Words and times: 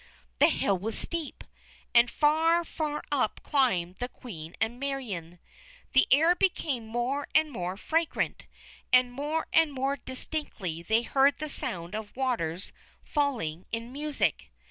The 0.39 0.47
hill 0.47 0.79
was 0.79 0.97
steep, 0.97 1.43
and 1.93 2.09
far, 2.09 2.63
far 2.65 3.03
up 3.11 3.39
climbed 3.43 3.97
the 3.99 4.09
Queen 4.09 4.55
and 4.59 4.79
Marion. 4.79 5.37
The 5.93 6.07
air 6.09 6.33
became 6.33 6.87
more 6.87 7.27
and 7.35 7.51
more 7.51 7.77
fragrant; 7.77 8.47
and 8.91 9.13
more 9.13 9.45
and 9.53 9.71
more 9.71 9.97
distinctly 9.97 10.81
they 10.81 11.03
heard 11.03 11.37
the 11.37 11.49
sound 11.49 11.93
of 11.93 12.15
waters 12.15 12.71
falling 13.05 13.67
in 13.71 13.93
music. 13.93 14.49